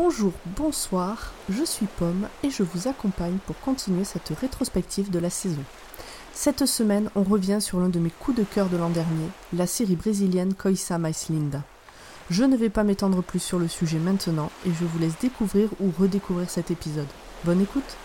[0.00, 5.28] Bonjour, bonsoir, je suis Pomme et je vous accompagne pour continuer cette rétrospective de la
[5.28, 5.64] saison.
[6.32, 9.66] Cette semaine, on revient sur l'un de mes coups de cœur de l'an dernier, la
[9.66, 11.64] série brésilienne Coisa Mais Linda.
[12.30, 15.68] Je ne vais pas m'étendre plus sur le sujet maintenant et je vous laisse découvrir
[15.80, 17.08] ou redécouvrir cet épisode.
[17.44, 17.96] Bonne écoute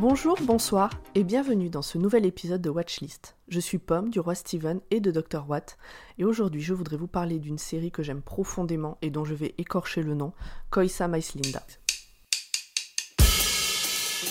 [0.00, 3.34] Bonjour, bonsoir et bienvenue dans ce nouvel épisode de Watchlist.
[3.48, 5.76] Je suis Pomme du roi Steven et de Dr Watt
[6.18, 9.56] et aujourd'hui je voudrais vous parler d'une série que j'aime profondément et dont je vais
[9.58, 10.32] écorcher le nom,
[10.70, 11.64] Coisa Mais Linda.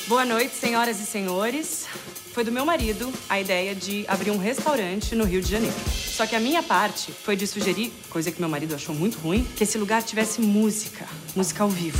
[0.07, 1.85] Boa noite, senhoras e senhores.
[2.31, 5.75] Foi do meu marido a ideia de abrir um restaurante no Rio de Janeiro.
[5.89, 9.43] Só que a minha parte foi de sugerir, coisa que meu marido achou muito ruim,
[9.43, 11.05] que esse lugar tivesse música,
[11.35, 11.99] música ao vivo.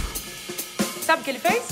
[1.02, 1.64] Sabe o que ele fez?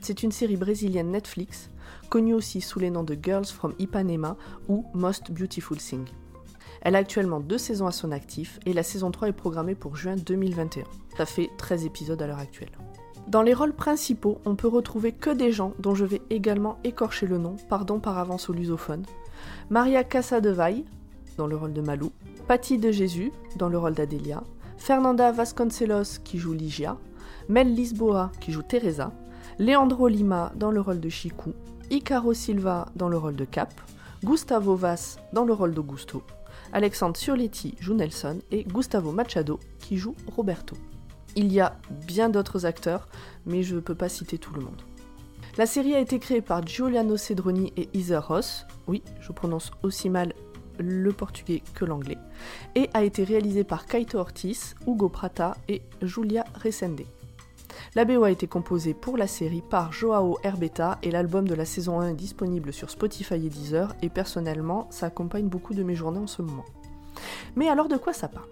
[0.00, 1.70] C'est une série brésilienne Netflix,
[2.10, 4.36] connue aussi sous les noms de Girls from Ipanema
[4.68, 6.04] ou Most Beautiful Thing.
[6.80, 9.94] Elle a actuellement deux saisons à son actif et la saison 3 est programmée pour
[9.94, 10.82] juin 2021.
[11.16, 12.72] Ça fait 13 épisodes à l'heure actuelle.
[13.28, 17.28] Dans les rôles principaux, on peut retrouver que des gens dont je vais également écorcher
[17.28, 19.06] le nom, pardon par avance aux lusophones.
[19.70, 20.82] Maria Casadevall,
[21.36, 22.10] dans le rôle de Malou,
[22.48, 24.42] Patty de Jésus, dans le rôle d'Adélia,
[24.76, 26.98] Fernanda Vasconcelos, qui joue Ligia,
[27.48, 29.12] Mel Lisboa, qui joue Teresa,
[29.58, 31.52] Leandro Lima, dans le rôle de Chiku,
[31.90, 33.72] Icaro Silva, dans le rôle de Cap,
[34.24, 36.22] Gustavo Vas, dans le rôle d'Augusto,
[36.72, 40.76] Alexandre Surletti joue Nelson et Gustavo Machado qui joue Roberto.
[41.36, 41.76] Il y a
[42.06, 43.08] bien d'autres acteurs,
[43.46, 44.80] mais je ne peux pas citer tout le monde.
[45.58, 50.08] La série a été créée par Giuliano Cedroni et Heather Ross, oui, je prononce aussi
[50.08, 50.32] mal
[50.78, 52.16] le portugais que l'anglais,
[52.74, 57.02] et a été réalisée par Kaito Ortiz, Hugo Prata et Julia Resende.
[57.94, 61.64] La BO a été composée pour la série par Joao Herbeta et l'album de la
[61.64, 65.94] saison 1 est disponible sur Spotify et Deezer et personnellement ça accompagne beaucoup de mes
[65.94, 66.64] journées en ce moment.
[67.56, 68.48] Mais alors de quoi ça parle?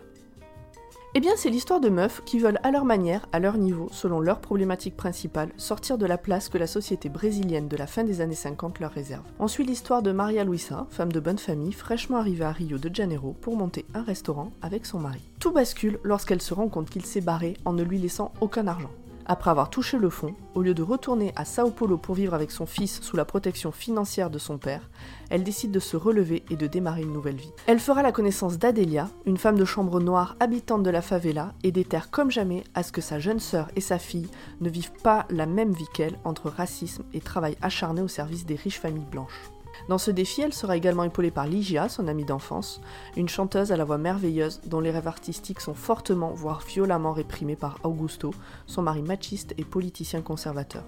[1.13, 4.21] Eh bien, c'est l'histoire de meufs qui veulent à leur manière, à leur niveau, selon
[4.21, 8.21] leur problématique principale, sortir de la place que la société brésilienne de la fin des
[8.21, 9.25] années 50 leur réserve.
[9.41, 12.95] On suit l'histoire de Maria Luisa, femme de bonne famille, fraîchement arrivée à Rio de
[12.95, 15.29] Janeiro pour monter un restaurant avec son mari.
[15.41, 18.91] Tout bascule lorsqu'elle se rend compte qu'il s'est barré en ne lui laissant aucun argent.
[19.31, 22.51] Après avoir touché le fond, au lieu de retourner à Sao Paulo pour vivre avec
[22.51, 24.91] son fils sous la protection financière de son père,
[25.31, 27.53] elle décide de se relever et de démarrer une nouvelle vie.
[27.69, 31.71] Elle fera la connaissance d'Adelia, une femme de chambre noire habitante de la favela, et
[31.71, 34.29] déterre comme jamais à ce que sa jeune sœur et sa fille
[34.61, 38.57] ne vivent pas la même vie qu'elle entre racisme et travail acharné au service des
[38.57, 39.53] riches familles blanches.
[39.89, 42.81] Dans ce défi, elle sera également épaulée par Ligia, son amie d'enfance,
[43.17, 47.57] une chanteuse à la voix merveilleuse dont les rêves artistiques sont fortement, voire violemment réprimés
[47.57, 48.33] par Augusto,
[48.67, 50.85] son mari machiste et politicien conservateur.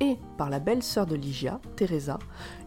[0.00, 2.18] Et par la belle-sœur de Ligia, Teresa,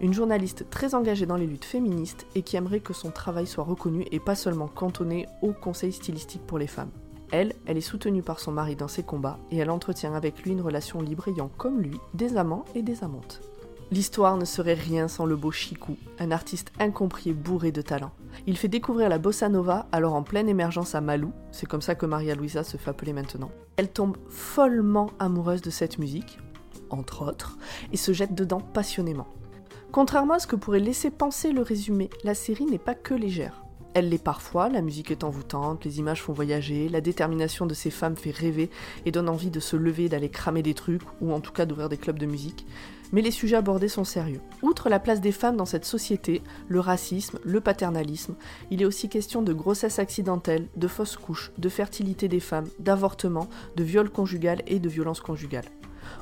[0.02, 3.64] une journaliste très engagée dans les luttes féministes et qui aimerait que son travail soit
[3.64, 6.92] reconnu et pas seulement cantonné au conseil stylistique pour les femmes.
[7.32, 10.52] Elle, elle est soutenue par son mari dans ses combats et elle entretient avec lui
[10.52, 13.42] une relation libre ayant comme lui des amants et des amantes.
[13.94, 18.10] L'histoire ne serait rien sans le beau Chiku, un artiste incompris et bourré de talent.
[18.48, 21.94] Il fait découvrir la bossa nova alors en pleine émergence à Malou, c'est comme ça
[21.94, 23.52] que Maria Luisa se fait appeler maintenant.
[23.78, 26.40] Elle tombe follement amoureuse de cette musique,
[26.90, 27.60] entre autres,
[27.92, 29.28] et se jette dedans passionnément.
[29.92, 33.64] Contrairement à ce que pourrait laisser penser le résumé, la série n'est pas que légère.
[33.94, 37.92] Elle l'est parfois, la musique est envoûtante, les images font voyager, la détermination de ces
[37.92, 38.72] femmes fait rêver
[39.06, 41.90] et donne envie de se lever, d'aller cramer des trucs, ou en tout cas d'ouvrir
[41.90, 42.66] des clubs de musique.
[43.14, 44.42] Mais les sujets abordés sont sérieux.
[44.62, 48.36] Outre la place des femmes dans cette société, le racisme, le paternalisme,
[48.72, 53.48] il est aussi question de grossesse accidentelle, de fausses couches, de fertilité des femmes, d'avortement,
[53.78, 55.66] de viol conjugal et de violence conjugale.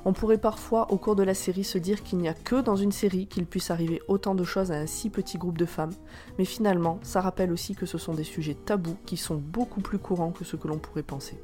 [0.06, 2.75] On pourrait parfois, au cours de la série, se dire qu'il n'y a que dans
[2.75, 5.94] une série qu'il puisse arriver autant de choses à un si petit groupe de femmes,
[6.38, 9.98] mais finalement, ça rappelle aussi que ce sont des sujets tabous qui sont beaucoup plus
[9.98, 11.39] courants que ce que l'on pourrait penser.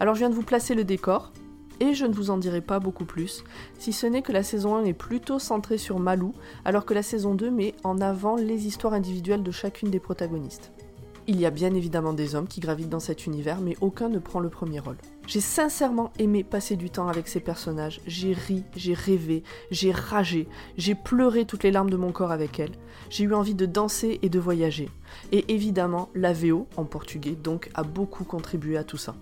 [0.00, 1.32] Alors je viens de vous placer le décor,
[1.80, 3.44] et je ne vous en dirai pas beaucoup plus,
[3.78, 6.32] si ce n'est que la saison 1 est plutôt centrée sur Malou,
[6.64, 10.72] alors que la saison 2 met en avant les histoires individuelles de chacune des protagonistes.
[11.28, 14.20] Il y a bien évidemment des hommes qui gravitent dans cet univers, mais aucun ne
[14.20, 14.96] prend le premier rôle.
[15.26, 18.00] J'ai sincèrement aimé passer du temps avec ces personnages.
[18.06, 20.46] J'ai ri, j'ai rêvé, j'ai ragé,
[20.76, 22.76] j'ai pleuré toutes les larmes de mon corps avec elles.
[23.10, 24.88] J'ai eu envie de danser et de voyager.
[25.32, 29.16] Et évidemment, la VO, en portugais, donc, a beaucoup contribué à tout ça.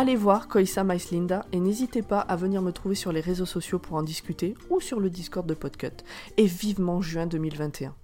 [0.00, 3.46] Allez voir Coisa Mais Linda et n'hésitez pas à venir me trouver sur les réseaux
[3.46, 6.04] sociaux pour en discuter ou sur le Discord de Podcut.
[6.36, 7.96] Et vivement juin 2021.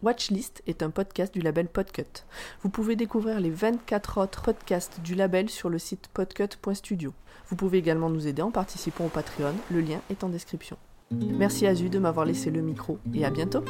[0.00, 2.22] Watchlist est un podcast du label Podcut.
[2.62, 7.12] Vous pouvez découvrir les 24 autres podcasts du label sur le site podcut.studio.
[7.48, 10.76] Vous pouvez également nous aider en participant au Patreon, le lien est en description.
[11.10, 13.64] Merci Azu de m'avoir laissé le micro et à bientôt